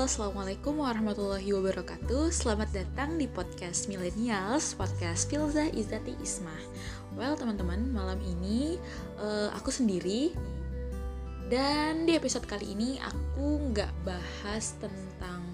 Assalamualaikum 0.00 0.80
warahmatullahi 0.80 1.52
wabarakatuh. 1.52 2.32
Selamat 2.32 2.72
datang 2.72 3.20
di 3.20 3.28
podcast 3.28 3.84
Millennials 3.84 4.72
Podcast 4.72 5.28
Filza 5.28 5.68
Izati 5.68 6.16
Ismah. 6.24 6.56
Well 7.20 7.36
teman-teman, 7.36 7.92
malam 7.92 8.16
ini 8.24 8.80
uh, 9.20 9.52
aku 9.52 9.68
sendiri. 9.68 10.32
Dan 11.52 12.08
di 12.08 12.16
episode 12.16 12.48
kali 12.48 12.72
ini 12.72 12.96
aku 12.96 13.60
nggak 13.76 13.92
bahas 14.08 14.72
tentang 14.80 15.44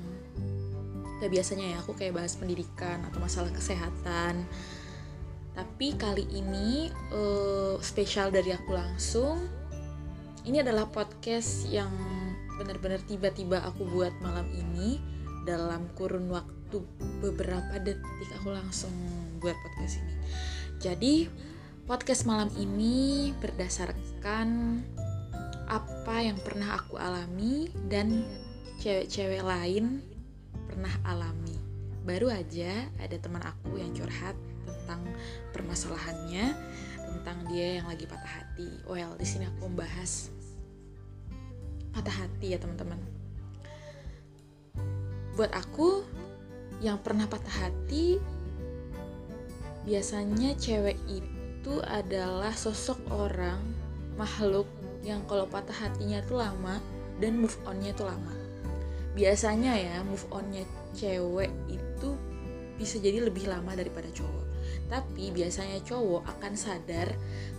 Kayak 1.19 1.43
biasanya 1.43 1.67
ya, 1.75 1.77
aku 1.83 1.99
kayak 1.99 2.15
bahas 2.15 2.39
pendidikan 2.39 3.03
atau 3.03 3.19
masalah 3.19 3.51
kesehatan. 3.51 4.47
Tapi 5.59 5.99
kali 5.99 6.23
ini 6.31 6.95
uh, 7.11 7.83
spesial 7.83 8.31
dari 8.31 8.55
aku 8.55 8.79
langsung 8.79 9.43
Ini 10.47 10.63
adalah 10.63 10.87
podcast 10.87 11.67
yang 11.67 11.91
benar-benar 12.57 13.01
tiba-tiba 13.05 13.61
aku 13.65 13.85
buat 13.89 14.13
malam 14.25 14.49
ini 14.53 14.99
dalam 15.47 15.87
kurun 15.95 16.27
waktu 16.33 16.83
beberapa 17.23 17.79
detik 17.79 18.31
aku 18.43 18.51
langsung 18.51 18.93
buat 19.39 19.55
podcast 19.55 20.03
ini. 20.03 20.15
Jadi 20.83 21.15
podcast 21.87 22.27
malam 22.27 22.51
ini 22.59 23.31
berdasarkan 23.39 24.81
apa 25.67 26.17
yang 26.23 26.39
pernah 26.43 26.79
aku 26.79 26.99
alami 26.99 27.71
dan 27.87 28.27
cewek-cewek 28.83 29.43
lain 29.43 30.03
pernah 30.67 30.93
alami. 31.07 31.55
Baru 32.07 32.31
aja 32.31 32.87
ada 32.99 33.17
teman 33.19 33.43
aku 33.43 33.79
yang 33.79 33.91
curhat 33.95 34.35
tentang 34.67 35.03
permasalahannya, 35.51 36.55
tentang 37.15 37.39
dia 37.51 37.83
yang 37.83 37.87
lagi 37.91 38.07
patah 38.07 38.43
hati. 38.43 38.71
Well, 38.87 39.19
di 39.19 39.27
sini 39.27 39.47
aku 39.51 39.67
membahas 39.67 40.31
patah 41.97 42.29
hati 42.29 42.53
ya 42.53 42.61
teman-teman. 42.61 43.01
Buat 45.33 45.57
aku 45.57 46.05
yang 46.85 47.01
pernah 47.01 47.25
patah 47.25 47.65
hati 47.65 48.21
biasanya 49.89 50.53
cewek 50.61 51.01
itu 51.09 51.81
adalah 51.89 52.53
sosok 52.53 53.01
orang 53.09 53.57
makhluk 54.21 54.69
yang 55.01 55.25
kalau 55.25 55.49
patah 55.49 55.73
hatinya 55.73 56.21
tuh 56.29 56.45
lama 56.45 56.85
dan 57.17 57.41
move 57.41 57.57
onnya 57.65 57.97
tuh 57.97 58.13
lama. 58.13 58.37
Biasanya 59.17 59.73
ya 59.81 59.97
move 60.05 60.29
onnya 60.29 60.69
cewek 60.93 61.49
itu 61.73 62.13
bisa 62.77 63.01
jadi 63.01 63.25
lebih 63.25 63.49
lama 63.49 63.73
daripada 63.73 64.13
cowok. 64.13 64.45
Tapi 64.93 65.33
biasanya 65.33 65.81
cowok 65.81 66.29
akan 66.29 66.53
sadar 66.61 67.09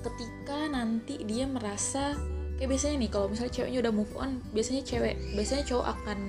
ketika 0.05 0.69
nanti 0.69 1.25
dia 1.25 1.49
merasa 1.49 2.13
kayak 2.57 2.69
biasanya 2.73 2.95
nih 3.05 3.11
kalau 3.13 3.27
misalnya 3.29 3.53
ceweknya 3.53 3.79
udah 3.85 3.93
move 3.93 4.13
on 4.17 4.41
biasanya 4.49 4.81
cewek 4.81 5.15
biasanya 5.37 5.63
cowok 5.69 5.87
akan 5.93 6.19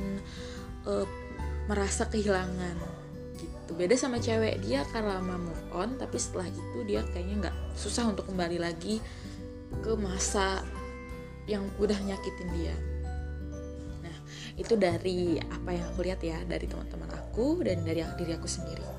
uh, 0.85 1.07
merasa 1.69 2.05
kehilangan 2.09 2.77
gitu. 3.41 3.71
Beda 3.77 3.97
sama 3.97 4.21
cewek 4.21 4.61
dia 4.61 4.85
akan 4.85 5.03
lama 5.09 5.35
move 5.41 5.65
on 5.73 5.97
tapi 5.97 6.21
setelah 6.21 6.49
itu 6.49 6.79
dia 6.85 7.01
kayaknya 7.13 7.49
nggak 7.49 7.57
susah 7.77 8.13
untuk 8.13 8.29
kembali 8.29 8.61
lagi 8.61 9.01
ke 9.81 9.93
masa 9.97 10.65
yang 11.49 11.65
udah 11.81 11.97
nyakitin 11.97 12.49
dia. 12.53 12.77
Nah 14.05 14.17
itu 14.61 14.77
dari 14.77 15.41
apa 15.41 15.71
yang 15.73 15.87
aku 15.97 16.05
lihat 16.05 16.21
ya 16.21 16.37
dari 16.45 16.69
teman-teman 16.69 17.09
aku 17.17 17.65
dan 17.65 17.81
dari 17.89 18.05
diri 18.21 18.37
aku 18.37 18.49
sendiri 18.49 18.98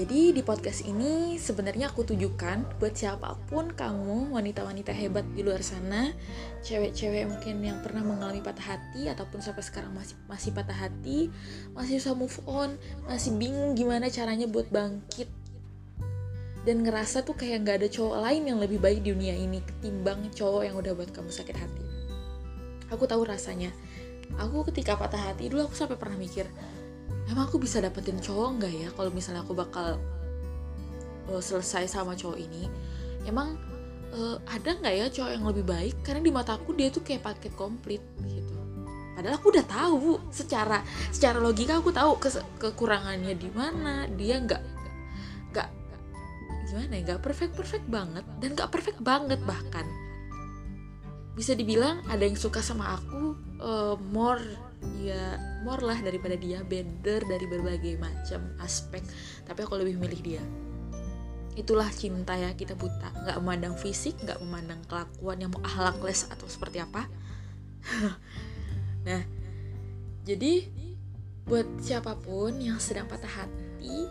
jadi 0.00 0.32
di 0.32 0.40
podcast 0.40 0.88
ini 0.88 1.36
sebenarnya 1.36 1.92
aku 1.92 2.08
tujukan 2.08 2.64
buat 2.80 2.96
siapa 2.96 3.36
pun 3.52 3.68
kamu 3.68 4.32
wanita-wanita 4.32 4.96
hebat 4.96 5.28
di 5.36 5.44
luar 5.44 5.60
sana, 5.60 6.16
cewek-cewek 6.64 7.28
mungkin 7.28 7.60
yang 7.60 7.84
pernah 7.84 8.00
mengalami 8.00 8.40
patah 8.40 8.80
hati 8.80 9.12
ataupun 9.12 9.44
sampai 9.44 9.60
sekarang 9.60 9.92
masih 9.92 10.16
masih 10.24 10.56
patah 10.56 10.88
hati, 10.88 11.28
masih 11.76 12.00
susah 12.00 12.16
move 12.16 12.32
on, 12.48 12.80
masih 13.04 13.36
bingung 13.36 13.76
gimana 13.76 14.08
caranya 14.08 14.48
buat 14.48 14.72
bangkit 14.72 15.28
dan 16.64 16.80
ngerasa 16.80 17.20
tuh 17.20 17.36
kayak 17.36 17.60
nggak 17.60 17.76
ada 17.84 17.88
cowok 17.92 18.24
lain 18.24 18.42
yang 18.48 18.56
lebih 18.56 18.80
baik 18.80 19.04
di 19.04 19.12
dunia 19.12 19.36
ini 19.36 19.60
ketimbang 19.60 20.32
cowok 20.32 20.64
yang 20.64 20.80
udah 20.80 20.96
buat 20.96 21.12
kamu 21.12 21.28
sakit 21.28 21.56
hati. 21.60 21.84
Aku 22.88 23.04
tahu 23.04 23.28
rasanya. 23.28 23.68
Aku 24.40 24.64
ketika 24.64 24.96
patah 24.96 25.28
hati 25.28 25.52
dulu 25.52 25.68
aku 25.68 25.76
sampai 25.76 26.00
pernah 26.00 26.16
mikir, 26.16 26.48
emang 27.30 27.46
aku 27.46 27.62
bisa 27.62 27.78
dapetin 27.78 28.18
cowok 28.18 28.48
nggak 28.58 28.72
ya? 28.74 28.88
Kalau 28.90 29.10
misalnya 29.14 29.46
aku 29.46 29.54
bakal 29.54 30.02
uh, 31.30 31.42
selesai 31.42 31.86
sama 31.86 32.18
cowok 32.18 32.38
ini 32.42 32.66
emang 33.24 33.54
uh, 34.10 34.36
ada 34.50 34.74
nggak 34.74 34.94
ya 34.98 35.06
cowok 35.08 35.30
yang 35.30 35.44
lebih 35.46 35.64
baik? 35.64 35.96
Karena 36.02 36.20
di 36.20 36.32
mataku 36.34 36.74
dia 36.74 36.90
tuh 36.90 37.06
kayak 37.06 37.22
paket 37.22 37.54
komplit 37.54 38.02
gitu. 38.26 38.54
Padahal 39.14 39.36
aku 39.38 39.52
udah 39.54 39.66
tahu 39.66 40.18
secara 40.34 40.82
secara 41.14 41.38
logika 41.38 41.78
aku 41.78 41.94
tahu 41.94 42.18
ke, 42.18 42.28
kekurangannya 42.58 43.36
di 43.36 43.50
mana 43.52 44.08
dia 44.16 44.40
nggak 44.40 44.62
nggak 45.54 45.68
gimana 46.70 46.92
ya 46.94 47.02
nggak 47.04 47.20
perfect 47.20 47.52
perfect 47.58 47.86
banget 47.90 48.24
dan 48.42 48.58
nggak 48.58 48.70
perfect 48.74 48.98
banget 49.02 49.38
bahkan. 49.46 49.86
Bisa 51.36 51.54
dibilang 51.54 52.02
ada 52.10 52.26
yang 52.26 52.34
suka 52.34 52.58
sama 52.58 52.98
aku 52.98 53.38
uh, 53.62 53.94
more 54.10 54.69
ya 55.00 55.36
more 55.64 55.80
lah 55.84 55.98
daripada 56.00 56.36
dia 56.36 56.64
better 56.64 57.24
dari 57.24 57.46
berbagai 57.48 57.96
macam 58.00 58.40
aspek. 58.60 59.04
Tapi 59.44 59.60
aku 59.64 59.76
lebih 59.80 60.00
milih 60.00 60.20
dia. 60.20 60.42
Itulah 61.56 61.88
cinta 61.92 62.36
ya 62.36 62.52
kita 62.56 62.76
buta. 62.76 63.12
Nggak 63.26 63.36
memandang 63.40 63.74
fisik 63.76 64.16
nggak 64.24 64.40
memandang 64.40 64.80
kelakuan 64.88 65.38
yang 65.40 65.50
mau 65.52 65.62
ahlakles 65.64 66.28
atau 66.28 66.46
seperti 66.48 66.80
apa. 66.80 67.06
Nah 69.00 69.24
jadi 70.28 70.68
buat 71.48 71.64
siapa 71.80 72.12
pun 72.20 72.60
yang 72.60 72.76
sedang 72.76 73.08
patah 73.08 73.32
hati 73.32 74.04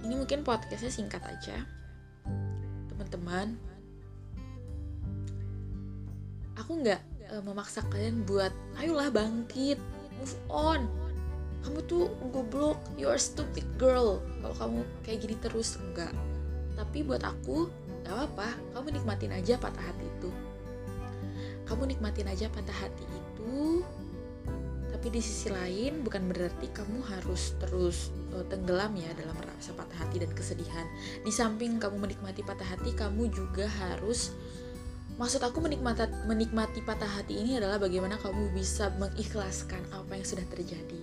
ini 0.00 0.14
mungkin 0.16 0.40
podcastnya 0.40 0.88
singkat 0.88 1.20
aja. 1.28 1.68
Teman-teman 2.88 3.60
aku 6.56 6.80
nggak 6.80 7.02
uh, 7.30 7.42
memaksa 7.44 7.84
kalian 7.92 8.24
buat 8.24 8.52
ayolah 8.80 9.12
bangkit 9.12 9.76
move 10.18 10.34
on. 10.50 10.86
Kamu 11.64 11.80
tuh 11.88 12.12
goblok. 12.28 12.76
You 13.00 13.08
are 13.08 13.20
stupid 13.20 13.64
girl. 13.80 14.20
Kalau 14.44 14.56
kamu 14.60 14.78
kayak 15.02 15.18
gini 15.24 15.36
terus 15.40 15.80
enggak. 15.80 16.12
Tapi 16.76 17.06
buat 17.06 17.24
aku 17.24 17.70
gak 18.04 18.12
apa-apa. 18.12 18.48
Kamu 18.76 18.86
nikmatin 19.00 19.32
aja 19.32 19.56
patah 19.56 19.80
hati 19.80 20.04
itu. 20.04 20.30
Kamu 21.64 21.88
nikmatin 21.88 22.28
aja 22.28 22.52
patah 22.52 22.76
hati 22.76 23.04
itu. 23.08 23.80
Tapi 24.92 25.06
di 25.10 25.20
sisi 25.24 25.48
lain 25.50 26.04
bukan 26.04 26.28
berarti 26.30 26.70
kamu 26.70 27.02
harus 27.04 27.56
terus 27.60 28.08
uh, 28.32 28.44
tenggelam 28.46 28.94
ya 28.96 29.10
dalam 29.16 29.36
rasa 29.36 29.72
patah 29.72 30.00
hati 30.04 30.20
dan 30.20 30.32
kesedihan. 30.36 30.86
Di 31.24 31.32
samping 31.32 31.80
kamu 31.80 32.08
menikmati 32.08 32.44
patah 32.44 32.64
hati 32.64 32.92
kamu 32.92 33.32
juga 33.32 33.66
harus 33.68 34.36
Maksud 35.14 35.46
aku 35.46 35.62
menikmati, 35.62 36.10
menikmati 36.26 36.82
patah 36.82 37.06
hati 37.06 37.38
ini 37.38 37.54
adalah 37.62 37.78
bagaimana 37.78 38.18
kamu 38.18 38.50
bisa 38.50 38.90
mengikhlaskan 38.98 39.78
apa 39.94 40.18
yang 40.18 40.26
sudah 40.26 40.42
terjadi. 40.50 41.00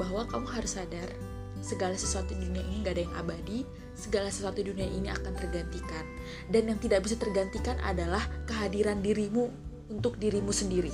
Bahwa 0.00 0.24
kamu 0.24 0.48
harus 0.48 0.80
sadar, 0.80 1.12
segala 1.60 1.92
sesuatu 1.92 2.32
di 2.32 2.48
dunia 2.48 2.64
ini 2.64 2.80
gak 2.80 2.96
ada 2.96 3.02
yang 3.04 3.14
abadi, 3.20 3.58
segala 3.92 4.32
sesuatu 4.32 4.64
di 4.64 4.72
dunia 4.72 4.88
ini 4.88 5.12
akan 5.12 5.32
tergantikan. 5.36 6.04
Dan 6.48 6.72
yang 6.72 6.80
tidak 6.80 7.04
bisa 7.04 7.20
tergantikan 7.20 7.76
adalah 7.84 8.24
kehadiran 8.48 9.04
dirimu 9.04 9.52
untuk 9.92 10.16
dirimu 10.16 10.48
sendiri. 10.48 10.92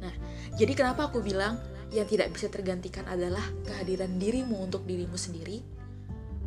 Nah, 0.00 0.14
jadi 0.56 0.72
kenapa 0.72 1.12
aku 1.12 1.20
bilang 1.20 1.60
yang 1.92 2.08
tidak 2.08 2.32
bisa 2.32 2.48
tergantikan 2.48 3.04
adalah 3.12 3.44
kehadiran 3.68 4.16
dirimu 4.16 4.56
untuk 4.56 4.88
dirimu 4.88 5.20
sendiri? 5.20 5.60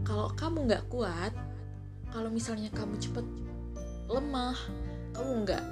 Kalau 0.01 0.33
kamu 0.33 0.65
gak 0.65 0.89
kuat, 0.89 1.35
kalau 2.09 2.33
misalnya 2.33 2.73
kamu 2.73 2.97
cepat 2.97 3.25
lemah 4.07 4.57
kamu 5.11 5.31
nggak 5.43 5.63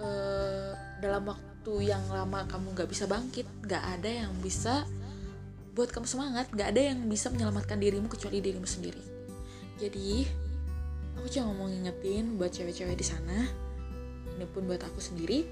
uh, 0.00 0.72
dalam 1.00 1.24
waktu 1.28 1.72
yang 1.92 2.02
lama 2.08 2.44
kamu 2.46 2.76
nggak 2.76 2.88
bisa 2.88 3.04
bangkit 3.08 3.48
nggak 3.64 3.84
ada 3.98 4.10
yang 4.26 4.32
bisa 4.40 4.84
buat 5.76 5.92
kamu 5.92 6.08
semangat 6.08 6.48
nggak 6.52 6.68
ada 6.72 6.82
yang 6.92 7.04
bisa 7.04 7.28
menyelamatkan 7.28 7.76
dirimu 7.76 8.08
kecuali 8.08 8.40
dirimu 8.40 8.64
sendiri. 8.64 9.02
Jadi 9.76 10.24
aku 11.20 11.28
cuma 11.28 11.52
mau 11.52 11.68
ngingetin 11.68 12.40
buat 12.40 12.48
cewek-cewek 12.52 12.96
di 12.96 13.04
sana 13.04 13.44
ini 14.36 14.44
pun 14.48 14.68
buat 14.68 14.84
aku 14.84 15.00
sendiri 15.00 15.48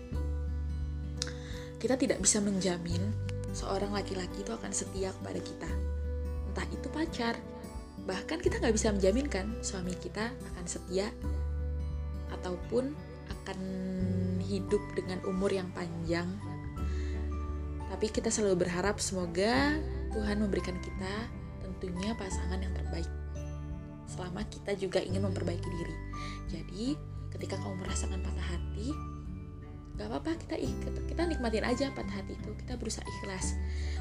kita 1.81 2.01
tidak 2.01 2.21
bisa 2.21 2.41
menjamin 2.41 3.01
seorang 3.53 3.93
laki-laki 3.93 4.41
itu 4.41 4.53
akan 4.53 4.73
setia 4.73 5.13
kepada 5.21 5.41
kita. 5.41 5.71
Entah 6.53 6.67
itu 6.73 6.89
pacar 6.89 7.37
bahkan 8.05 8.41
kita 8.41 8.61
nggak 8.61 8.77
bisa 8.77 8.93
menjaminkan 8.93 9.49
suami 9.65 9.97
kita 9.97 10.33
akan 10.33 10.65
setia 10.69 11.09
ataupun 12.41 12.95
akan 13.31 13.59
hidup 14.45 14.81
dengan 14.97 15.21
umur 15.25 15.53
yang 15.53 15.69
panjang. 15.73 16.29
Tapi 17.89 18.07
kita 18.11 18.29
selalu 18.29 18.67
berharap 18.67 18.99
semoga 18.99 19.79
Tuhan 20.13 20.43
memberikan 20.43 20.77
kita 20.83 21.15
tentunya 21.63 22.13
pasangan 22.17 22.61
yang 22.61 22.75
terbaik. 22.75 23.11
Selama 24.11 24.45
kita 24.47 24.77
juga 24.77 25.01
ingin 25.01 25.25
memperbaiki 25.25 25.69
diri. 25.69 25.97
Jadi, 26.51 26.87
ketika 27.35 27.59
kamu 27.59 27.83
merasakan 27.83 28.21
patah 28.23 28.47
hati, 28.47 28.93
gak 29.95 30.11
apa-apa 30.11 30.35
kita 30.43 30.59
kita 31.07 31.23
nikmatin 31.23 31.63
aja 31.63 31.87
patah 31.95 32.19
hati 32.19 32.35
itu 32.35 32.51
kita 32.67 32.75
berusaha 32.75 33.07
ikhlas 33.07 33.55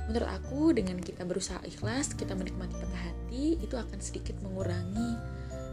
menurut 0.09 0.25
aku 0.25 0.73
dengan 0.73 0.97
kita 0.97 1.21
berusaha 1.21 1.61
ikhlas 1.69 2.17
kita 2.17 2.33
menikmati 2.33 2.73
patah 2.73 3.03
hati 3.13 3.61
itu 3.61 3.77
akan 3.77 4.01
sedikit 4.01 4.33
mengurangi 4.41 5.13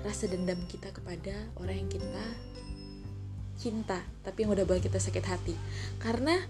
rasa 0.05 0.29
dendam 0.29 0.61
kita 0.69 0.93
kepada 0.93 1.33
orang 1.57 1.85
yang 1.85 1.91
kita 1.93 2.25
cinta 3.61 4.01
tapi 4.25 4.49
yang 4.49 4.57
udah 4.57 4.65
buat 4.65 4.81
kita 4.81 4.97
sakit 4.97 5.25
hati. 5.29 5.55
Karena 6.01 6.41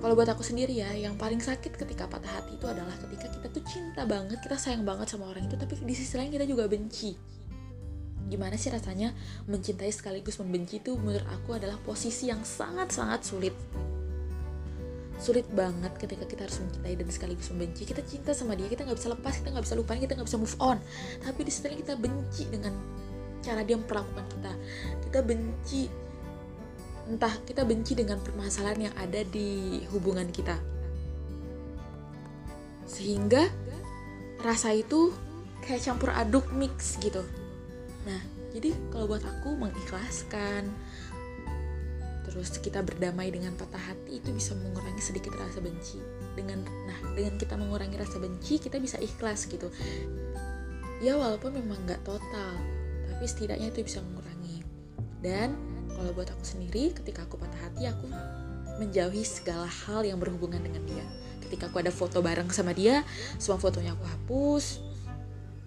kalau 0.00 0.14
buat 0.16 0.30
aku 0.30 0.46
sendiri 0.46 0.78
ya 0.78 0.94
yang 0.94 1.18
paling 1.18 1.42
sakit 1.42 1.74
ketika 1.74 2.06
patah 2.06 2.40
hati 2.40 2.56
itu 2.56 2.64
adalah 2.70 2.94
ketika 3.04 3.26
kita 3.28 3.46
tuh 3.50 3.64
cinta 3.66 4.06
banget 4.06 4.38
kita 4.40 4.56
sayang 4.56 4.86
banget 4.86 5.12
sama 5.12 5.28
orang 5.28 5.44
itu 5.48 5.56
tapi 5.58 5.76
di 5.82 5.94
sisi 5.98 6.14
lain 6.14 6.30
kita 6.30 6.46
juga 6.46 6.70
benci. 6.70 7.18
Gimana 8.30 8.54
sih 8.54 8.70
rasanya 8.70 9.10
mencintai 9.50 9.90
sekaligus 9.90 10.38
membenci 10.38 10.78
itu 10.78 10.94
menurut 10.94 11.26
aku 11.26 11.58
adalah 11.58 11.74
posisi 11.82 12.30
yang 12.30 12.46
sangat-sangat 12.46 13.20
sulit. 13.26 13.56
Sulit 15.20 15.44
banget 15.52 15.92
ketika 16.00 16.24
kita 16.24 16.48
harus 16.48 16.62
mencintai 16.64 16.94
dan 16.96 17.08
sekaligus 17.12 17.50
membenci. 17.52 17.84
Kita 17.84 18.00
cinta 18.06 18.32
sama 18.32 18.56
dia 18.56 18.70
kita 18.70 18.86
nggak 18.88 18.96
bisa 18.96 19.10
lepas 19.12 19.34
kita 19.36 19.52
nggak 19.52 19.66
bisa 19.66 19.76
lupain 19.76 20.00
kita 20.00 20.14
nggak 20.16 20.28
bisa 20.30 20.38
move 20.38 20.56
on. 20.62 20.78
Tapi 21.20 21.40
di 21.44 21.52
setelah 21.52 21.76
kita 21.76 21.92
benci 21.98 22.48
dengan 22.48 22.72
cara 23.40 23.64
dia 23.64 23.76
memperlakukan 23.76 24.26
kita 24.36 24.52
kita 25.08 25.20
benci 25.24 25.82
entah 27.10 27.34
kita 27.42 27.66
benci 27.66 27.98
dengan 27.98 28.22
permasalahan 28.22 28.90
yang 28.90 28.94
ada 28.94 29.26
di 29.26 29.82
hubungan 29.90 30.30
kita 30.30 30.54
sehingga 32.86 33.48
rasa 34.44 34.74
itu 34.74 35.10
kayak 35.66 35.82
campur 35.82 36.10
aduk 36.14 36.48
mix 36.54 36.96
gitu 37.02 37.22
Nah, 38.08 38.20
jadi 38.56 38.72
kalau 38.88 39.10
buat 39.10 39.24
aku 39.24 39.56
mengikhlaskan 39.56 40.72
terus 42.30 42.62
kita 42.62 42.78
berdamai 42.86 43.34
dengan 43.34 43.50
patah 43.58 43.80
hati 43.90 44.22
itu 44.22 44.30
bisa 44.30 44.54
mengurangi 44.54 45.02
sedikit 45.02 45.34
rasa 45.34 45.58
benci. 45.58 45.98
Dengan 46.38 46.62
nah, 46.86 46.98
dengan 47.12 47.34
kita 47.36 47.58
mengurangi 47.58 47.98
rasa 47.98 48.22
benci, 48.22 48.62
kita 48.62 48.78
bisa 48.78 49.02
ikhlas 49.02 49.50
gitu. 49.50 49.66
Ya 51.02 51.18
walaupun 51.18 51.58
memang 51.58 51.80
nggak 51.88 52.06
total, 52.06 52.54
tapi 53.20 53.28
setidaknya 53.28 53.68
itu 53.68 53.84
bisa 53.84 54.00
mengurangi. 54.00 54.64
Dan 55.20 55.52
kalau 55.92 56.16
buat 56.16 56.32
aku 56.32 56.40
sendiri, 56.40 56.96
ketika 56.96 57.28
aku 57.28 57.36
patah 57.36 57.68
hati, 57.68 57.84
aku 57.84 58.08
menjauhi 58.80 59.20
segala 59.28 59.68
hal 59.68 60.08
yang 60.08 60.16
berhubungan 60.16 60.56
dengan 60.56 60.80
dia. 60.88 61.04
Ketika 61.44 61.68
aku 61.68 61.84
ada 61.84 61.92
foto 61.92 62.24
bareng 62.24 62.48
sama 62.48 62.72
dia, 62.72 63.04
semua 63.36 63.60
fotonya 63.60 63.92
aku 63.92 64.08
hapus, 64.08 64.80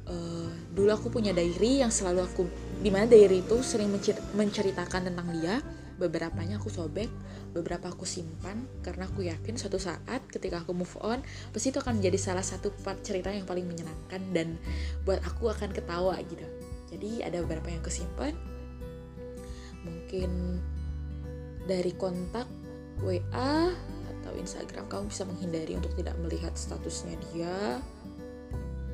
uh, 0.09 0.49
dulu 0.73 0.97
aku 0.97 1.13
punya 1.13 1.29
diary 1.29 1.85
yang 1.85 1.93
selalu 1.93 2.25
aku 2.25 2.49
di 2.81 2.89
mana 2.89 3.05
diary 3.05 3.45
itu 3.45 3.61
sering 3.61 3.93
menceritakan 4.33 5.13
tentang 5.13 5.29
dia 5.37 5.61
beberapanya 6.01 6.57
aku 6.57 6.73
sobek 6.73 7.05
beberapa 7.53 7.93
aku 7.93 8.01
simpan 8.01 8.65
karena 8.81 9.05
aku 9.05 9.29
yakin 9.29 9.61
suatu 9.61 9.77
saat 9.77 10.25
ketika 10.25 10.65
aku 10.65 10.73
move 10.73 10.97
on 11.05 11.21
pasti 11.53 11.69
itu 11.69 11.77
akan 11.77 12.01
menjadi 12.01 12.17
salah 12.17 12.41
satu 12.41 12.73
part 12.81 13.05
cerita 13.05 13.29
yang 13.29 13.45
paling 13.45 13.69
menyenangkan 13.69 14.21
dan 14.33 14.57
buat 15.05 15.21
aku 15.21 15.53
akan 15.53 15.69
ketawa 15.69 16.17
gitu 16.25 16.62
jadi 16.93 17.27
ada 17.27 17.41
beberapa 17.41 17.73
yang 17.73 17.81
kesimpan. 17.81 18.37
Mungkin 19.83 20.61
dari 21.65 21.91
kontak 21.97 22.47
WA 23.01 23.73
atau 24.19 24.31
Instagram 24.39 24.87
kamu 24.87 25.11
bisa 25.11 25.23
menghindari 25.27 25.73
untuk 25.75 25.91
tidak 25.97 26.15
melihat 26.21 26.53
statusnya 26.55 27.17
dia. 27.31 27.81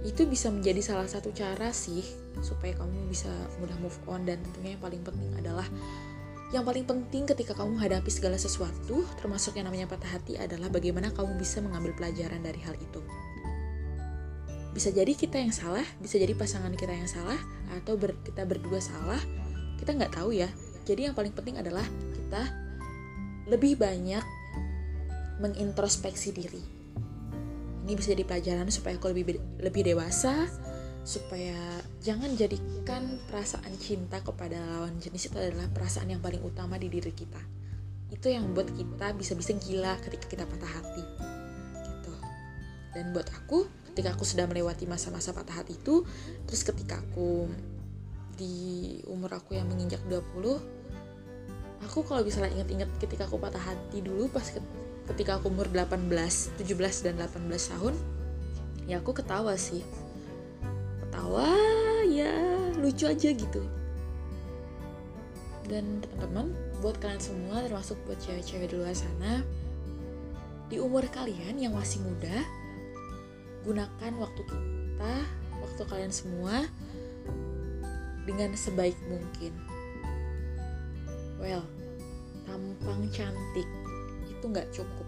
Itu 0.01 0.23
bisa 0.25 0.47
menjadi 0.47 0.79
salah 0.79 1.11
satu 1.11 1.29
cara 1.35 1.75
sih 1.75 2.01
supaya 2.39 2.71
kamu 2.79 3.11
bisa 3.11 3.29
mudah 3.59 3.77
move 3.83 3.99
on. 4.07 4.23
Dan 4.23 4.39
tentunya 4.41 4.79
yang 4.79 4.83
paling 4.83 5.03
penting 5.03 5.31
adalah 5.35 5.67
yang 6.49 6.65
paling 6.65 6.81
penting 6.81 7.29
ketika 7.29 7.53
kamu 7.53 7.77
hadapi 7.77 8.09
segala 8.09 8.33
sesuatu 8.33 9.05
termasuk 9.21 9.53
yang 9.61 9.69
namanya 9.69 9.85
patah 9.85 10.17
hati 10.17 10.33
adalah 10.33 10.65
bagaimana 10.73 11.13
kamu 11.13 11.37
bisa 11.37 11.61
mengambil 11.61 11.93
pelajaran 11.93 12.41
dari 12.41 12.57
hal 12.65 12.73
itu. 12.73 13.01
Bisa 14.73 14.89
jadi 14.89 15.13
kita 15.13 15.37
yang 15.37 15.53
salah 15.53 15.85
bisa 16.01 16.17
jadi 16.17 16.33
pasangan 16.33 16.73
kita 16.73 16.89
yang 16.89 17.05
salah 17.05 17.37
atau 17.73 17.95
ber, 17.95 18.17
kita 18.25 18.45
berdua 18.45 18.81
salah 18.81 19.21
kita 19.79 19.95
nggak 19.95 20.13
tahu 20.19 20.35
ya. 20.35 20.51
Jadi 20.83 21.07
yang 21.07 21.15
paling 21.15 21.31
penting 21.31 21.55
adalah 21.55 21.85
kita 22.11 22.43
lebih 23.47 23.79
banyak 23.79 24.21
mengintrospeksi 25.39 26.35
diri. 26.35 26.61
Ini 27.87 27.95
bisa 27.95 28.11
jadi 28.13 28.27
pelajaran 28.27 28.67
supaya 28.69 28.99
aku 28.99 29.09
lebih 29.09 29.39
lebih 29.63 29.81
dewasa 29.87 30.45
supaya 31.07 31.57
jangan 32.03 32.35
jadikan 32.35 33.17
perasaan 33.31 33.73
cinta 33.79 34.19
kepada 34.21 34.59
lawan 34.59 34.99
jenis 35.01 35.31
itu 35.31 35.39
adalah 35.39 35.65
perasaan 35.71 36.11
yang 36.11 36.21
paling 36.21 36.43
utama 36.43 36.75
di 36.75 36.91
diri 36.91 37.09
kita. 37.09 37.39
Itu 38.13 38.29
yang 38.29 38.51
buat 38.53 38.69
kita 38.75 39.15
bisa-bisa 39.15 39.55
gila 39.57 39.95
ketika 40.05 40.27
kita 40.27 40.43
patah 40.45 40.69
hati. 40.69 41.05
Gitu. 41.81 42.13
Dan 42.93 43.15
buat 43.15 43.25
aku 43.31 43.65
ketika 43.91 44.13
aku 44.13 44.23
sudah 44.23 44.45
melewati 44.45 44.85
masa-masa 44.85 45.33
patah 45.33 45.61
hati 45.61 45.75
itu 45.77 46.05
terus 46.45 46.61
ketika 46.63 47.01
aku 47.01 47.49
di 48.39 48.99
umur 49.09 49.35
aku 49.35 49.57
yang 49.59 49.67
menginjak 49.67 49.99
20 50.07 51.83
aku 51.83 51.99
kalau 52.07 52.21
misalnya 52.23 52.55
inget-inget 52.55 52.87
ketika 53.01 53.27
aku 53.27 53.35
patah 53.41 53.61
hati 53.61 53.99
dulu 53.99 54.31
pas 54.31 54.45
ketika 55.09 55.41
aku 55.41 55.49
umur 55.49 55.65
18, 55.73 56.05
17 56.61 57.05
dan 57.05 57.15
18 57.17 57.73
tahun 57.73 57.93
ya 58.89 58.97
aku 58.97 59.13
ketawa 59.13 59.53
sih. 59.53 59.85
Ketawa 61.05 61.45
ya 62.09 62.33
lucu 62.81 63.05
aja 63.05 63.29
gitu. 63.29 63.61
Dan 65.69 66.01
teman-teman 66.01 66.57
buat 66.81 66.97
kalian 66.97 67.21
semua 67.21 67.61
termasuk 67.61 68.01
buat 68.09 68.17
cewek-cewek 68.17 68.73
di 68.73 68.75
luar 68.81 68.97
sana 68.97 69.45
di 70.69 70.81
umur 70.81 71.05
kalian 71.09 71.57
yang 71.61 71.73
masih 71.77 72.01
muda 72.01 72.45
gunakan 73.63 74.11
waktu 74.19 74.41
kita 74.47 75.13
waktu 75.59 75.81
kalian 75.87 76.13
semua 76.13 76.65
dengan 78.23 78.53
sebaik 78.55 78.95
mungkin. 79.07 79.53
Well 81.39 81.63
tampang 82.49 83.05
cantik 83.13 83.67
itu 84.27 84.45
nggak 84.45 84.69
cukup. 84.73 85.07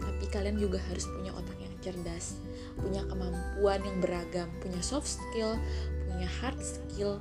Tapi 0.00 0.24
kalian 0.32 0.56
juga 0.58 0.80
harus 0.90 1.06
punya 1.06 1.30
otak 1.36 1.56
yang 1.60 1.74
cerdas 1.80 2.36
punya 2.76 3.04
kemampuan 3.08 3.80
yang 3.84 3.98
beragam 4.00 4.48
punya 4.60 4.80
soft 4.80 5.08
skill 5.08 5.56
punya 6.08 6.28
hard 6.40 6.60
skill. 6.60 7.20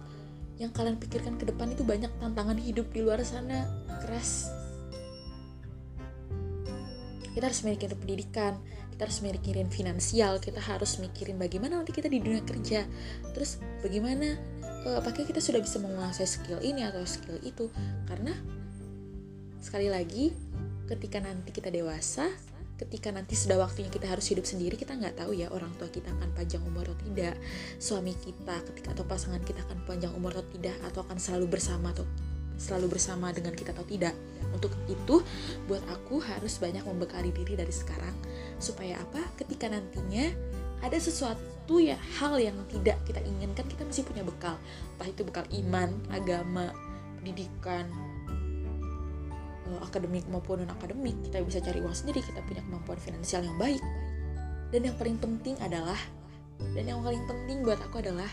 Yang 0.60 0.76
kalian 0.76 0.98
pikirkan 1.00 1.40
ke 1.40 1.48
depan 1.48 1.72
itu 1.72 1.88
banyak 1.88 2.12
tantangan 2.20 2.60
hidup 2.60 2.92
di 2.92 3.00
luar 3.00 3.24
sana. 3.24 3.64
Keras. 4.04 4.52
Kita 7.32 7.48
harus 7.48 7.64
mikirin 7.64 7.96
pendidikan 7.96 8.60
harus 9.08 9.24
mikirin 9.24 9.72
finansial 9.72 10.44
kita 10.44 10.60
harus 10.60 11.00
mikirin 11.00 11.40
bagaimana 11.40 11.80
nanti 11.80 11.96
kita 11.96 12.12
di 12.12 12.20
dunia 12.20 12.44
kerja. 12.44 12.84
Terus 13.32 13.60
bagaimana 13.80 14.36
uh, 14.84 15.00
apakah 15.00 15.24
kita 15.24 15.40
sudah 15.40 15.64
bisa 15.64 15.80
menguasai 15.80 16.28
skill 16.28 16.60
ini 16.60 16.84
atau 16.84 17.04
skill 17.08 17.40
itu? 17.40 17.72
Karena 18.06 18.36
sekali 19.64 19.88
lagi 19.88 20.36
ketika 20.88 21.22
nanti 21.22 21.54
kita 21.54 21.70
dewasa 21.70 22.28
ketika 22.80 23.12
nanti 23.12 23.36
sudah 23.36 23.60
waktunya 23.60 23.92
kita 23.92 24.08
harus 24.08 24.24
hidup 24.32 24.48
sendiri 24.48 24.80
kita 24.80 24.96
nggak 24.96 25.20
tahu 25.20 25.36
ya 25.36 25.52
orang 25.52 25.68
tua 25.76 25.92
kita 25.92 26.08
akan 26.16 26.32
panjang 26.32 26.64
umur 26.64 26.88
atau 26.88 26.96
tidak. 27.12 27.36
Suami 27.76 28.16
kita 28.16 28.56
ketika 28.72 28.96
atau 28.96 29.04
pasangan 29.04 29.44
kita 29.44 29.60
akan 29.68 29.84
panjang 29.84 30.16
umur 30.16 30.32
atau 30.32 30.48
tidak 30.56 30.76
atau 30.88 31.04
akan 31.04 31.20
selalu 31.20 31.60
bersama 31.60 31.92
atau 31.92 32.08
selalu 32.60 33.00
bersama 33.00 33.32
dengan 33.32 33.56
kita 33.56 33.72
atau 33.72 33.88
tidak. 33.88 34.14
Untuk 34.52 34.76
itu 34.92 35.24
buat 35.66 35.82
aku 35.88 36.20
harus 36.20 36.60
banyak 36.60 36.84
membekali 36.84 37.32
diri 37.32 37.56
dari 37.56 37.72
sekarang. 37.72 38.14
Supaya 38.60 39.00
apa? 39.00 39.24
Ketika 39.40 39.72
nantinya 39.72 40.28
ada 40.84 40.96
sesuatu 41.00 41.80
ya 41.80 41.96
hal 42.20 42.40
yang 42.40 42.56
tidak 42.72 43.00
kita 43.08 43.24
inginkan 43.24 43.66
kita 43.66 43.88
masih 43.88 44.04
punya 44.04 44.24
bekal. 44.28 44.60
Entah 44.96 45.08
itu 45.08 45.22
bekal 45.24 45.46
iman 45.64 45.90
agama 46.12 46.76
pendidikan 47.20 47.88
uh, 49.68 49.80
akademik 49.84 50.24
maupun 50.32 50.64
non 50.64 50.72
akademik 50.72 51.16
kita 51.28 51.44
bisa 51.44 51.60
cari 51.60 51.84
uang 51.84 51.96
sendiri 51.96 52.24
kita 52.24 52.40
punya 52.48 52.64
kemampuan 52.64 53.00
finansial 53.00 53.44
yang 53.44 53.58
baik. 53.60 53.84
Dan 54.70 54.86
yang 54.86 54.96
paling 55.00 55.18
penting 55.18 55.56
adalah 55.64 55.98
dan 56.76 56.84
yang 56.84 57.00
paling 57.00 57.24
penting 57.24 57.64
buat 57.64 57.80
aku 57.80 58.04
adalah 58.04 58.28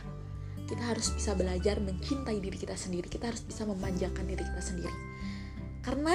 kita 0.66 0.82
harus 0.82 1.14
bisa 1.14 1.32
belajar 1.32 1.78
mencintai 1.78 2.42
diri 2.42 2.58
kita 2.58 2.75
sendiri. 2.75 3.06
Kita 3.06 3.30
harus 3.30 3.42
bisa 3.42 3.62
memanjakan 3.64 4.26
diri 4.26 4.42
kita 4.42 4.62
sendiri. 4.62 4.96
Karena 5.80 6.12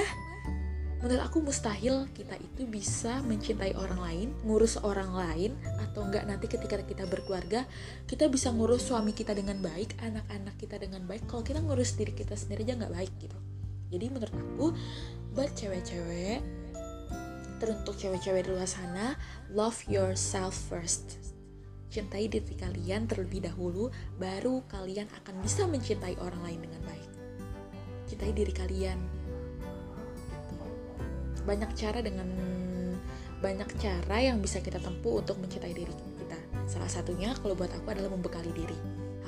menurut 1.02 1.24
aku 1.24 1.42
mustahil 1.42 2.06
kita 2.14 2.38
itu 2.38 2.62
bisa 2.68 3.24
mencintai 3.26 3.74
orang 3.74 3.98
lain, 3.98 4.28
ngurus 4.46 4.78
orang 4.84 5.10
lain, 5.10 5.56
atau 5.82 6.06
enggak 6.06 6.28
nanti 6.28 6.46
ketika 6.46 6.78
kita 6.78 7.08
berkeluarga, 7.10 7.66
kita 8.06 8.30
bisa 8.30 8.54
ngurus 8.54 8.86
suami 8.86 9.10
kita 9.10 9.34
dengan 9.34 9.58
baik, 9.58 9.98
anak-anak 9.98 10.54
kita 10.60 10.78
dengan 10.78 11.02
baik, 11.08 11.26
kalau 11.26 11.42
kita 11.42 11.58
ngurus 11.58 11.98
diri 11.98 12.14
kita 12.14 12.38
sendiri 12.38 12.62
aja 12.68 12.78
nggak 12.78 12.94
baik 12.94 13.12
gitu. 13.18 13.38
Jadi 13.92 14.06
menurut 14.08 14.36
aku 14.36 14.66
buat 15.34 15.50
cewek-cewek 15.56 16.40
teruntuk 17.62 17.94
cewek-cewek 17.94 18.42
di 18.42 18.50
luar 18.50 18.66
sana 18.66 19.14
love 19.54 19.78
yourself 19.86 20.50
first 20.66 21.31
cintai 21.92 22.24
diri 22.24 22.56
kalian 22.56 23.04
terlebih 23.04 23.44
dahulu 23.44 23.92
baru 24.16 24.64
kalian 24.72 25.04
akan 25.12 25.44
bisa 25.44 25.68
mencintai 25.68 26.16
orang 26.24 26.40
lain 26.40 26.60
dengan 26.64 26.80
baik. 26.88 27.10
Cintai 28.08 28.32
diri 28.32 28.52
kalian. 28.56 28.98
Gitu. 30.32 31.44
banyak 31.44 31.70
cara 31.76 32.00
dengan 32.00 32.28
banyak 33.42 33.68
cara 33.76 34.16
yang 34.22 34.38
bisa 34.40 34.62
kita 34.64 34.80
tempuh 34.80 35.20
untuk 35.20 35.36
mencintai 35.36 35.74
diri 35.76 35.92
kita. 35.92 36.38
Salah 36.64 36.88
satunya 36.88 37.36
kalau 37.36 37.52
buat 37.52 37.68
aku 37.68 37.92
adalah 37.92 38.08
membekali 38.08 38.48
diri. 38.56 38.78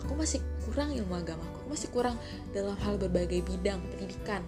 Aku 0.01 0.17
masih 0.17 0.41
kurang 0.65 0.93
ilmu 0.93 1.17
agama 1.17 1.45
aku 1.65 1.73
masih 1.73 1.89
kurang 1.97 2.17
dalam 2.53 2.77
hal 2.77 3.01
berbagai 3.01 3.41
bidang 3.41 3.81
pendidikan. 3.89 4.45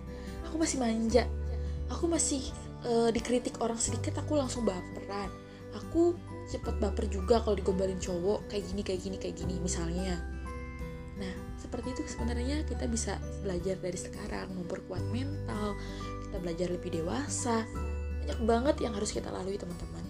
Aku 0.49 0.61
masih 0.61 0.81
manja. 0.81 1.25
Aku 1.89 2.05
masih 2.05 2.45
uh, 2.85 3.09
dikritik 3.09 3.57
orang 3.65 3.81
sedikit 3.81 4.21
aku 4.21 4.37
langsung 4.37 4.69
baperan. 4.69 5.33
Aku 5.73 6.13
cepet 6.47 6.79
baper 6.79 7.11
juga 7.11 7.43
kalau 7.43 7.59
digombalin 7.59 7.99
cowok 7.99 8.47
kayak 8.47 8.65
gini 8.71 8.83
kayak 8.87 9.01
gini 9.03 9.17
kayak 9.19 9.37
gini 9.37 9.55
misalnya. 9.59 10.23
Nah 11.19 11.35
seperti 11.59 11.93
itu 11.97 12.03
sebenarnya 12.07 12.63
kita 12.69 12.87
bisa 12.87 13.19
belajar 13.43 13.77
dari 13.83 13.99
sekarang 13.99 14.55
memperkuat 14.55 15.03
mental 15.11 15.75
kita 16.27 16.37
belajar 16.39 16.69
lebih 16.71 16.91
dewasa. 17.03 17.67
Banyak 18.23 18.41
banget 18.47 18.77
yang 18.83 18.95
harus 18.95 19.11
kita 19.11 19.31
lalui 19.31 19.59
teman-teman. 19.59 20.05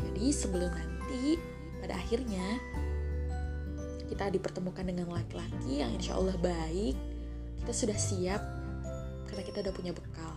Jadi 0.00 0.24
sebelum 0.32 0.72
nanti 0.72 1.36
pada 1.80 1.98
akhirnya 1.98 2.60
kita 4.12 4.28
dipertemukan 4.28 4.84
dengan 4.84 5.08
laki-laki 5.08 5.80
yang 5.80 5.92
insya 5.96 6.20
Allah 6.20 6.36
baik 6.36 6.92
kita 7.64 7.72
sudah 7.72 7.96
siap 7.96 8.42
karena 9.24 9.42
kita 9.48 9.64
udah 9.64 9.72
punya 9.72 9.92
bekal 9.96 10.31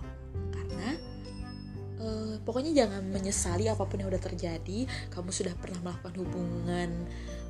uh, 2.06 2.38
pokoknya 2.46 2.86
jangan 2.86 3.02
menyesali 3.10 3.66
apa 3.66 3.84
pun 3.84 3.98
yang 3.98 4.10
udah 4.14 4.22
terjadi. 4.22 4.86
Kamu 5.10 5.34
sudah 5.34 5.58
pernah 5.58 5.82
melakukan 5.82 6.16
hubungan 6.22 6.90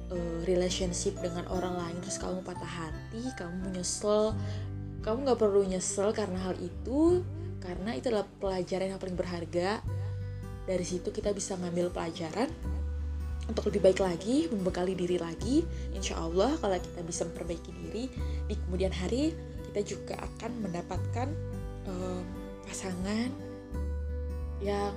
uh, 0.09 0.39
relationship 0.47 1.19
dengan 1.19 1.45
orang 1.51 1.75
lain 1.75 1.97
terus 1.99 2.17
kamu 2.17 2.41
patah 2.41 2.87
hati 2.87 3.23
kamu 3.35 3.69
menyesal. 3.69 4.33
Kamu 5.03 5.27
nggak 5.27 5.39
perlu 5.39 5.61
nyesel 5.67 6.09
karena 6.15 6.39
hal 6.49 6.55
itu 6.57 7.21
karena 7.61 7.93
itu 7.93 8.09
adalah 8.09 8.25
pelajaran 8.39 8.95
yang 8.95 9.01
paling 9.01 9.17
berharga. 9.19 9.83
Dari 10.65 10.85
situ 10.85 11.13
kita 11.13 11.29
bisa 11.29 11.53
ngambil 11.61 11.93
pelajaran 11.93 12.49
untuk 13.45 13.69
lebih 13.69 13.85
baik 13.85 14.01
lagi, 14.01 14.49
membekali 14.49 14.97
diri 14.97 15.21
lagi. 15.21 15.61
Insya 15.93 16.17
Allah 16.17 16.57
kalau 16.57 16.73
kita 16.81 17.05
bisa 17.05 17.21
memperbaiki 17.29 17.71
diri 17.85 18.09
di 18.49 18.55
kemudian 18.65 18.89
hari 18.89 19.37
kita 19.69 19.81
juga 19.85 20.15
akan 20.17 20.51
mendapatkan 20.65 21.27
uh, 21.85 22.21
pasangan 22.65 23.44
yang 24.59 24.95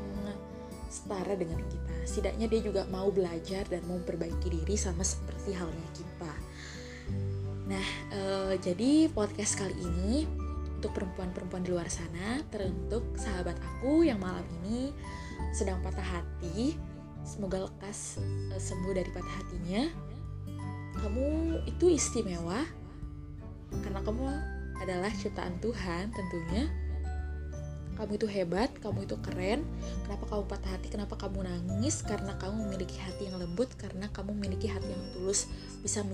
setara 0.89 1.37
dengan 1.37 1.61
kita. 1.69 1.95
Setidaknya 2.09 2.47
dia 2.49 2.61
juga 2.65 2.83
mau 2.89 3.13
belajar 3.13 3.69
dan 3.69 3.85
mau 3.85 4.01
memperbaiki 4.01 4.49
diri 4.49 4.75
sama 4.75 5.05
seperti 5.05 5.53
halnya 5.53 5.89
kita. 5.93 6.33
Nah, 7.69 7.89
uh, 8.17 8.55
jadi 8.57 9.13
podcast 9.13 9.61
kali 9.61 9.77
ini 9.77 10.25
untuk 10.79 10.95
perempuan-perempuan 10.95 11.67
di 11.67 11.75
luar 11.75 11.91
sana 11.91 12.39
teruntuk 12.55 13.03
sahabat 13.19 13.59
aku 13.59 14.07
yang 14.07 14.23
malam 14.23 14.47
ini 14.63 14.95
sedang 15.51 15.83
patah 15.83 16.07
hati 16.07 16.79
semoga 17.27 17.67
lekas 17.67 18.23
uh, 18.55 18.61
sembuh 18.63 18.95
dari 18.95 19.11
patah 19.11 19.35
hatinya 19.43 19.91
kamu 21.03 21.27
itu 21.67 21.91
istimewa 21.91 22.63
karena 23.83 24.01
kamu 24.07 24.23
adalah 24.79 25.11
ciptaan 25.19 25.59
Tuhan 25.59 26.15
tentunya 26.15 26.71
kamu 27.99 28.15
itu 28.15 28.31
hebat, 28.31 28.71
kamu 28.79 29.11
itu 29.11 29.19
keren. 29.19 29.67
Kenapa 30.07 30.25
kamu 30.31 30.43
patah 30.47 30.71
hati? 30.79 30.87
Kenapa 30.87 31.19
kamu 31.19 31.43
nangis? 31.43 32.07
Karena 32.07 32.39
kamu 32.39 32.71
memiliki 32.71 32.95
hati 33.03 33.27
yang 33.27 33.43
lembut, 33.43 33.75
karena 33.75 34.07
kamu 34.15 34.39
memiliki 34.39 34.71
hati 34.71 34.87
yang 34.87 35.03
tulus, 35.19 35.51
bisa 35.83 36.07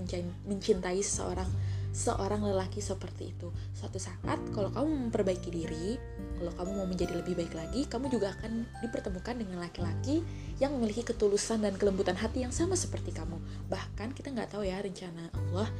mencintai 0.49 0.97
seseorang 1.05 1.47
seorang 1.95 2.43
lelaki 2.43 2.83
seperti 2.83 3.31
itu. 3.31 3.47
Suatu 3.71 3.95
saat 4.03 4.41
kalau 4.51 4.67
kamu 4.67 5.07
memperbaiki 5.07 5.47
diri, 5.47 5.95
kalau 6.35 6.51
kamu 6.51 6.71
mau 6.75 6.87
menjadi 6.89 7.15
lebih 7.15 7.39
baik 7.39 7.55
lagi, 7.55 7.87
kamu 7.87 8.11
juga 8.11 8.35
akan 8.35 8.67
dipertemukan 8.83 9.39
dengan 9.39 9.63
laki-laki 9.63 10.19
yang 10.59 10.75
memiliki 10.75 11.07
ketulusan 11.07 11.63
dan 11.63 11.79
kelembutan 11.79 12.19
hati 12.19 12.43
yang 12.43 12.51
sama 12.51 12.75
seperti 12.75 13.15
kamu. 13.15 13.39
Bahkan 13.71 14.11
kita 14.11 14.35
nggak 14.35 14.57
tahu 14.57 14.67
ya 14.67 14.83
rencana 14.83 15.31
Allah 15.31 15.71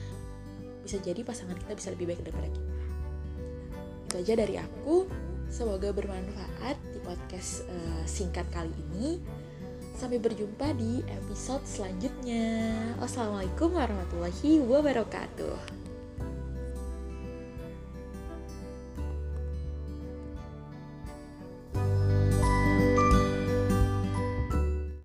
bisa 0.87 1.01
jadi 1.03 1.19
pasangan 1.25 1.57
kita 1.59 1.73
bisa 1.75 1.89
lebih 1.91 2.13
baik 2.13 2.21
daripada 2.23 2.47
kita. 2.47 2.71
Itu 4.07 4.15
aja 4.23 4.33
dari 4.39 4.55
aku. 4.55 4.95
Semoga 5.51 5.91
bermanfaat 5.95 6.77
di 6.91 6.99
podcast 7.03 7.65
uh, 7.67 8.03
singkat 8.07 8.45
kali 8.51 8.71
ini. 8.91 9.21
Sampai 9.95 10.19
berjumpa 10.19 10.75
di 10.75 10.99
episode 11.07 11.63
selanjutnya. 11.63 12.75
Wassalamualaikum 12.99 13.71
warahmatullahi 13.71 14.59
wabarakatuh. 14.67 15.74